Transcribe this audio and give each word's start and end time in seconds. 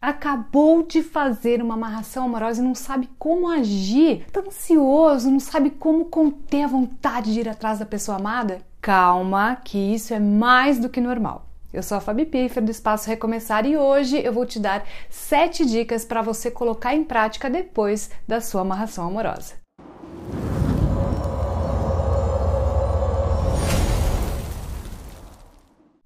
Acabou 0.00 0.84
de 0.84 1.02
fazer 1.02 1.60
uma 1.60 1.74
amarração 1.74 2.26
amorosa 2.26 2.62
e 2.62 2.64
não 2.64 2.72
sabe 2.72 3.10
como 3.18 3.48
agir, 3.48 4.24
tá 4.30 4.38
ansioso, 4.38 5.28
não 5.28 5.40
sabe 5.40 5.70
como 5.70 6.04
conter 6.04 6.62
a 6.62 6.68
vontade 6.68 7.34
de 7.34 7.40
ir 7.40 7.48
atrás 7.48 7.80
da 7.80 7.84
pessoa 7.84 8.16
amada? 8.16 8.62
Calma, 8.80 9.56
que 9.56 9.76
isso 9.76 10.14
é 10.14 10.20
mais 10.20 10.78
do 10.78 10.88
que 10.88 11.00
normal. 11.00 11.46
Eu 11.72 11.82
sou 11.82 11.98
a 11.98 12.00
Fabi 12.00 12.24
Piffer 12.24 12.62
do 12.62 12.70
Espaço 12.70 13.08
Recomeçar 13.08 13.66
e 13.66 13.76
hoje 13.76 14.16
eu 14.24 14.32
vou 14.32 14.46
te 14.46 14.60
dar 14.60 14.86
7 15.10 15.66
dicas 15.66 16.04
para 16.04 16.22
você 16.22 16.48
colocar 16.48 16.94
em 16.94 17.02
prática 17.02 17.50
depois 17.50 18.08
da 18.26 18.40
sua 18.40 18.60
amarração 18.60 19.04
amorosa. 19.04 19.54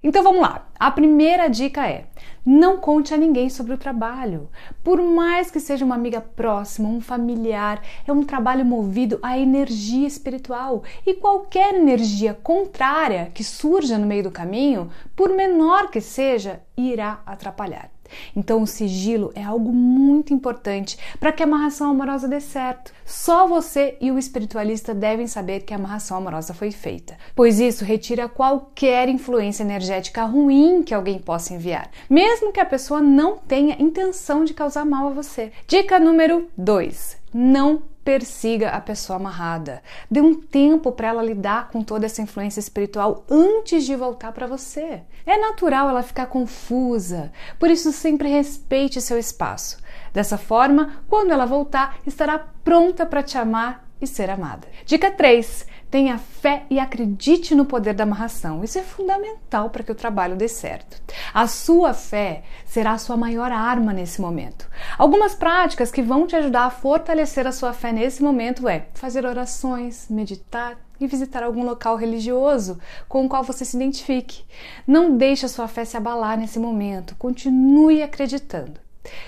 Então 0.02 0.22
vamos 0.24 0.40
lá. 0.40 0.66
A 0.78 0.90
primeira 0.90 1.48
dica 1.48 1.86
é: 1.86 2.06
não 2.44 2.76
conte 2.76 3.14
a 3.14 3.16
ninguém 3.16 3.48
sobre 3.48 3.72
o 3.72 3.78
trabalho. 3.78 4.50
Por 4.82 5.00
mais 5.00 5.48
que 5.48 5.60
seja 5.60 5.84
uma 5.84 5.94
amiga 5.94 6.20
próxima, 6.20 6.88
um 6.88 7.00
familiar, 7.00 7.80
é 8.04 8.12
um 8.12 8.24
trabalho 8.24 8.64
movido 8.64 9.20
à 9.22 9.38
energia 9.38 10.08
espiritual 10.08 10.82
e 11.06 11.14
qualquer 11.14 11.74
energia 11.74 12.34
contrária 12.34 13.30
que 13.32 13.44
surja 13.44 13.96
no 13.96 14.06
meio 14.06 14.24
do 14.24 14.30
caminho, 14.32 14.90
por 15.14 15.30
menor 15.30 15.88
que 15.88 16.00
seja, 16.00 16.60
irá 16.76 17.22
atrapalhar. 17.24 17.88
Então, 18.34 18.62
o 18.62 18.66
sigilo 18.66 19.32
é 19.34 19.42
algo 19.42 19.72
muito 19.72 20.32
importante 20.32 20.98
para 21.18 21.32
que 21.32 21.42
a 21.42 21.46
amarração 21.46 21.90
amorosa 21.90 22.28
dê 22.28 22.40
certo. 22.40 22.92
Só 23.04 23.46
você 23.46 23.96
e 24.00 24.10
o 24.10 24.18
espiritualista 24.18 24.94
devem 24.94 25.26
saber 25.26 25.60
que 25.60 25.74
a 25.74 25.76
amarração 25.76 26.16
amorosa 26.16 26.54
foi 26.54 26.70
feita, 26.70 27.16
pois 27.34 27.60
isso 27.60 27.84
retira 27.84 28.28
qualquer 28.28 29.08
influência 29.08 29.62
energética 29.62 30.24
ruim 30.24 30.82
que 30.82 30.94
alguém 30.94 31.18
possa 31.18 31.54
enviar, 31.54 31.90
mesmo 32.08 32.52
que 32.52 32.60
a 32.60 32.66
pessoa 32.66 33.00
não 33.00 33.36
tenha 33.36 33.76
intenção 33.80 34.44
de 34.44 34.54
causar 34.54 34.84
mal 34.84 35.08
a 35.08 35.12
você. 35.12 35.52
Dica 35.66 35.98
número 35.98 36.48
2: 36.56 37.18
não 37.32 37.82
persiga 38.04 38.70
a 38.70 38.80
pessoa 38.80 39.16
amarrada. 39.16 39.82
Dê 40.10 40.20
um 40.20 40.34
tempo 40.34 40.92
para 40.92 41.08
ela 41.08 41.22
lidar 41.22 41.70
com 41.70 41.82
toda 41.82 42.06
essa 42.06 42.22
influência 42.22 42.60
espiritual 42.60 43.24
antes 43.30 43.84
de 43.84 43.94
voltar 43.94 44.32
para 44.32 44.46
você. 44.46 45.02
É 45.24 45.38
natural 45.38 45.88
ela 45.88 46.02
ficar 46.02 46.26
confusa, 46.26 47.32
por 47.58 47.70
isso 47.70 47.92
sempre 47.92 48.28
respeite 48.28 49.00
seu 49.00 49.18
espaço. 49.18 49.78
Dessa 50.12 50.36
forma, 50.36 51.02
quando 51.08 51.30
ela 51.30 51.46
voltar, 51.46 51.98
estará 52.06 52.38
pronta 52.38 53.06
para 53.06 53.22
te 53.22 53.38
amar 53.38 53.88
e 54.00 54.06
ser 54.06 54.28
amada. 54.28 54.66
Dica 54.84 55.10
3: 55.10 55.66
Tenha 55.92 56.16
fé 56.16 56.62
e 56.70 56.78
acredite 56.80 57.54
no 57.54 57.66
poder 57.66 57.92
da 57.92 58.04
amarração. 58.04 58.64
Isso 58.64 58.78
é 58.78 58.82
fundamental 58.82 59.68
para 59.68 59.82
que 59.82 59.92
o 59.92 59.94
trabalho 59.94 60.34
dê 60.34 60.48
certo. 60.48 61.02
A 61.34 61.46
sua 61.46 61.92
fé 61.92 62.44
será 62.64 62.92
a 62.92 62.98
sua 62.98 63.14
maior 63.14 63.52
arma 63.52 63.92
nesse 63.92 64.18
momento. 64.18 64.66
Algumas 64.96 65.34
práticas 65.34 65.92
que 65.92 66.00
vão 66.00 66.26
te 66.26 66.34
ajudar 66.34 66.64
a 66.64 66.70
fortalecer 66.70 67.46
a 67.46 67.52
sua 67.52 67.74
fé 67.74 67.92
nesse 67.92 68.22
momento 68.22 68.66
é 68.66 68.86
fazer 68.94 69.26
orações, 69.26 70.06
meditar, 70.08 70.78
e 70.98 71.06
visitar 71.06 71.42
algum 71.42 71.62
local 71.62 71.96
religioso 71.96 72.78
com 73.06 73.26
o 73.26 73.28
qual 73.28 73.44
você 73.44 73.62
se 73.62 73.76
identifique. 73.76 74.46
Não 74.86 75.14
deixe 75.14 75.44
a 75.44 75.48
sua 75.48 75.68
fé 75.68 75.84
se 75.84 75.98
abalar 75.98 76.38
nesse 76.38 76.58
momento, 76.58 77.14
continue 77.16 78.02
acreditando. 78.02 78.80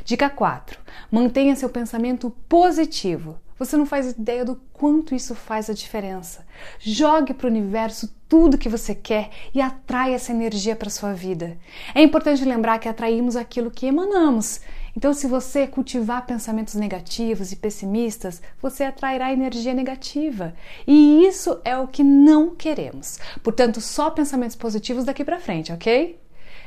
Dica 0.02 0.30
4. 0.30 0.80
Mantenha 1.10 1.56
seu 1.56 1.68
pensamento 1.68 2.30
positivo. 2.48 3.38
Você 3.58 3.76
não 3.76 3.86
faz 3.86 4.10
ideia 4.10 4.44
do 4.44 4.60
quanto 4.72 5.14
isso 5.14 5.34
faz 5.34 5.70
a 5.70 5.74
diferença. 5.74 6.44
Jogue 6.80 7.32
para 7.32 7.46
o 7.46 7.50
universo 7.50 8.12
tudo 8.28 8.58
que 8.58 8.68
você 8.68 8.94
quer 8.94 9.30
e 9.54 9.60
atrai 9.60 10.12
essa 10.12 10.32
energia 10.32 10.74
para 10.74 10.90
sua 10.90 11.12
vida. 11.12 11.56
É 11.94 12.02
importante 12.02 12.44
lembrar 12.44 12.78
que 12.78 12.88
atraímos 12.88 13.36
aquilo 13.36 13.70
que 13.70 13.86
emanamos. 13.86 14.60
Então, 14.96 15.12
se 15.12 15.26
você 15.26 15.66
cultivar 15.66 16.26
pensamentos 16.26 16.74
negativos 16.74 17.52
e 17.52 17.56
pessimistas, 17.56 18.42
você 18.60 18.84
atrairá 18.84 19.32
energia 19.32 19.74
negativa. 19.74 20.54
E 20.86 21.24
isso 21.24 21.60
é 21.64 21.76
o 21.78 21.88
que 21.88 22.02
não 22.02 22.54
queremos. 22.54 23.18
Portanto, 23.42 23.80
só 23.80 24.10
pensamentos 24.10 24.56
positivos 24.56 25.04
daqui 25.04 25.24
para 25.24 25.40
frente, 25.40 25.72
ok? 25.72 26.20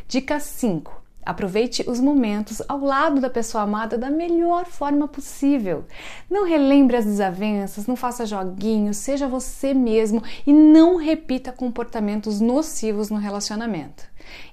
Dica 0.08 0.40
5 0.40 1.06
Aproveite 1.28 1.84
os 1.90 2.00
momentos 2.00 2.62
ao 2.70 2.80
lado 2.80 3.20
da 3.20 3.30
pessoa 3.30 3.66
amada 3.66 3.98
da 3.98 4.10
melhor 4.10 4.66
forma 4.66 5.10
possível. 5.10 5.84
Não 6.30 6.46
relembre 6.46 6.96
as 6.96 7.04
desavenças, 7.04 7.86
não 7.86 7.98
faça 7.98 8.26
joguinhos, 8.26 8.96
seja 8.96 9.28
você 9.28 9.74
mesmo 9.74 10.24
e 10.46 10.54
não 10.54 10.96
repita 10.96 11.52
comportamentos 11.52 12.40
nocivos 12.40 13.10
no 13.10 13.18
relacionamento. 13.18 14.06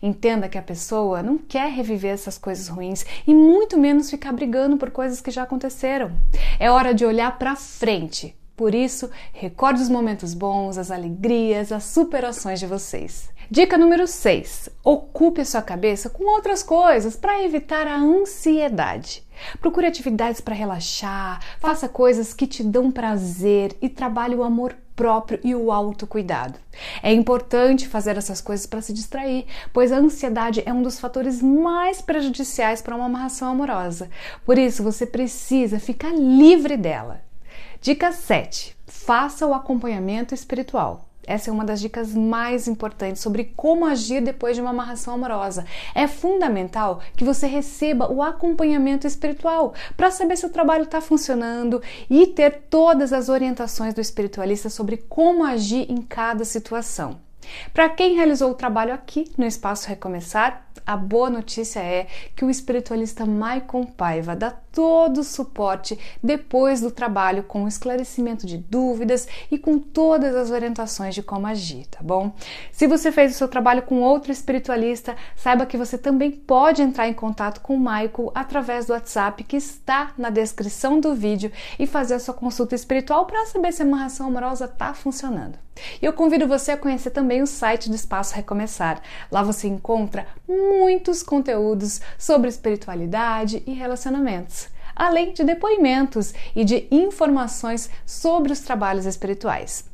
Entenda 0.02 0.48
que 0.48 0.58
a 0.58 0.62
pessoa 0.62 1.22
não 1.22 1.38
quer 1.38 1.70
reviver 1.70 2.12
essas 2.12 2.36
coisas 2.36 2.66
ruins 2.66 3.06
e 3.24 3.32
muito 3.32 3.78
menos 3.78 4.10
ficar 4.10 4.32
brigando 4.32 4.76
por 4.76 4.90
coisas 4.90 5.20
que 5.20 5.30
já 5.30 5.44
aconteceram. 5.44 6.10
É 6.58 6.68
hora 6.68 6.92
de 6.92 7.06
olhar 7.06 7.38
para 7.38 7.54
frente. 7.54 8.34
Por 8.56 8.74
isso, 8.74 9.10
recorde 9.32 9.80
os 9.80 9.88
momentos 9.88 10.34
bons, 10.34 10.76
as 10.76 10.90
alegrias, 10.90 11.70
as 11.70 11.84
superações 11.84 12.58
de 12.58 12.66
vocês. 12.66 13.28
Dica 13.50 13.76
número 13.76 14.06
6: 14.06 14.70
ocupe 14.82 15.42
a 15.42 15.44
sua 15.44 15.60
cabeça 15.60 16.08
com 16.08 16.24
outras 16.24 16.62
coisas 16.62 17.14
para 17.14 17.42
evitar 17.42 17.86
a 17.86 17.96
ansiedade. 17.96 19.22
Procure 19.60 19.86
atividades 19.86 20.40
para 20.40 20.54
relaxar, 20.54 21.40
faça 21.60 21.88
coisas 21.88 22.32
que 22.32 22.46
te 22.46 22.62
dão 22.62 22.90
prazer 22.90 23.76
e 23.82 23.88
trabalhe 23.88 24.34
o 24.34 24.42
amor 24.42 24.74
próprio 24.96 25.40
e 25.44 25.54
o 25.54 25.70
autocuidado. 25.70 26.58
É 27.02 27.12
importante 27.12 27.86
fazer 27.86 28.16
essas 28.16 28.40
coisas 28.40 28.64
para 28.64 28.80
se 28.80 28.92
distrair, 28.92 29.44
pois 29.72 29.92
a 29.92 29.98
ansiedade 29.98 30.62
é 30.64 30.72
um 30.72 30.82
dos 30.82 30.98
fatores 30.98 31.42
mais 31.42 32.00
prejudiciais 32.00 32.80
para 32.80 32.96
uma 32.96 33.06
amarração 33.06 33.50
amorosa. 33.50 34.08
Por 34.44 34.56
isso, 34.56 34.82
você 34.82 35.04
precisa 35.04 35.78
ficar 35.78 36.12
livre 36.12 36.76
dela. 36.76 37.20
Dica 37.80 38.10
7: 38.12 38.74
faça 38.86 39.46
o 39.46 39.52
acompanhamento 39.52 40.32
espiritual. 40.32 41.10
Essa 41.26 41.50
é 41.50 41.52
uma 41.52 41.64
das 41.64 41.80
dicas 41.80 42.14
mais 42.14 42.68
importantes 42.68 43.22
sobre 43.22 43.52
como 43.56 43.86
agir 43.86 44.20
depois 44.20 44.56
de 44.56 44.60
uma 44.62 44.70
amarração 44.70 45.14
amorosa. 45.14 45.64
É 45.94 46.06
fundamental 46.06 47.00
que 47.16 47.24
você 47.24 47.46
receba 47.46 48.10
o 48.12 48.22
acompanhamento 48.22 49.06
espiritual 49.06 49.74
para 49.96 50.10
saber 50.10 50.36
se 50.36 50.46
o 50.46 50.50
trabalho 50.50 50.84
está 50.84 51.00
funcionando 51.00 51.82
e 52.08 52.26
ter 52.26 52.64
todas 52.70 53.12
as 53.12 53.28
orientações 53.28 53.94
do 53.94 54.00
espiritualista 54.00 54.68
sobre 54.68 54.96
como 54.96 55.44
agir 55.44 55.90
em 55.90 56.02
cada 56.02 56.44
situação. 56.44 57.18
Para 57.72 57.88
quem 57.88 58.14
realizou 58.14 58.50
o 58.50 58.54
trabalho 58.54 58.94
aqui 58.94 59.30
no 59.36 59.44
Espaço 59.44 59.88
Recomeçar, 59.88 60.66
a 60.86 60.96
boa 60.96 61.30
notícia 61.30 61.80
é 61.80 62.06
que 62.34 62.44
o 62.44 62.50
espiritualista 62.50 63.26
Maicon 63.26 63.84
Paiva 63.84 64.34
dá 64.34 64.54
todo 64.74 65.18
o 65.18 65.24
suporte 65.24 65.96
depois 66.20 66.80
do 66.80 66.90
trabalho 66.90 67.44
com 67.44 67.68
esclarecimento 67.68 68.44
de 68.44 68.58
dúvidas 68.58 69.28
e 69.48 69.56
com 69.56 69.78
todas 69.78 70.34
as 70.34 70.50
orientações 70.50 71.14
de 71.14 71.22
como 71.22 71.46
agir, 71.46 71.86
tá 71.86 72.00
bom? 72.02 72.34
Se 72.72 72.88
você 72.88 73.12
fez 73.12 73.32
o 73.32 73.38
seu 73.38 73.46
trabalho 73.46 73.82
com 73.82 74.02
outro 74.02 74.32
espiritualista, 74.32 75.14
saiba 75.36 75.64
que 75.64 75.76
você 75.76 75.96
também 75.96 76.32
pode 76.32 76.82
entrar 76.82 77.08
em 77.08 77.14
contato 77.14 77.60
com 77.60 77.76
o 77.76 77.80
Maicon 77.80 78.32
através 78.34 78.86
do 78.86 78.92
WhatsApp 78.92 79.44
que 79.44 79.56
está 79.56 80.12
na 80.18 80.28
descrição 80.28 80.98
do 80.98 81.14
vídeo 81.14 81.52
e 81.78 81.86
fazer 81.86 82.14
a 82.14 82.20
sua 82.20 82.34
consulta 82.34 82.74
espiritual 82.74 83.26
para 83.26 83.46
saber 83.46 83.72
se 83.72 83.82
a 83.82 83.84
amarração 83.84 84.26
amorosa 84.26 84.64
está 84.64 84.92
funcionando. 84.92 85.64
E 86.00 86.06
eu 86.06 86.12
convido 86.12 86.46
você 86.46 86.72
a 86.72 86.76
conhecer 86.76 87.10
também 87.10 87.42
o 87.42 87.46
site 87.46 87.88
do 87.88 87.96
Espaço 87.96 88.34
Recomeçar. 88.34 89.00
Lá 89.30 89.42
você 89.42 89.66
encontra 89.66 90.26
muitos 90.48 91.22
conteúdos 91.22 92.00
sobre 92.18 92.48
espiritualidade 92.48 93.62
e 93.66 93.72
relacionamentos, 93.72 94.63
além 94.94 95.32
de 95.32 95.44
depoimentos 95.44 96.34
e 96.54 96.64
de 96.64 96.86
informações 96.90 97.90
sobre 98.04 98.52
os 98.52 98.60
trabalhos 98.60 99.06
espirituais. 99.06 99.84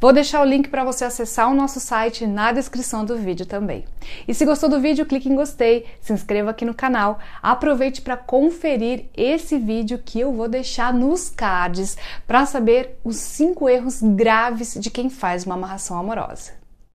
Vou 0.00 0.12
deixar 0.12 0.40
o 0.40 0.44
link 0.44 0.68
para 0.68 0.84
você 0.84 1.04
acessar 1.04 1.50
o 1.50 1.54
nosso 1.54 1.80
site 1.80 2.26
na 2.26 2.52
descrição 2.52 3.04
do 3.04 3.16
vídeo 3.16 3.44
também. 3.44 3.84
E 4.26 4.32
se 4.32 4.44
gostou 4.44 4.68
do 4.68 4.80
vídeo, 4.80 5.04
clique 5.04 5.28
em 5.28 5.34
gostei, 5.34 5.86
se 6.00 6.12
inscreva 6.12 6.50
aqui 6.50 6.64
no 6.64 6.74
canal, 6.74 7.18
aproveite 7.42 8.00
para 8.00 8.16
conferir 8.16 9.06
esse 9.16 9.58
vídeo 9.58 10.00
que 10.02 10.20
eu 10.20 10.32
vou 10.32 10.48
deixar 10.48 10.94
nos 10.94 11.28
cards 11.28 11.96
para 12.26 12.46
saber 12.46 12.98
os 13.04 13.16
cinco 13.16 13.68
erros 13.68 14.00
graves 14.00 14.74
de 14.78 14.90
quem 14.90 15.10
faz 15.10 15.44
uma 15.44 15.54
amarração 15.54 15.98
amorosa. 15.98 16.67